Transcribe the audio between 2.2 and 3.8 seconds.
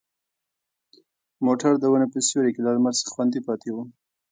سیوري کې له لمر څخه خوندي پاتې و.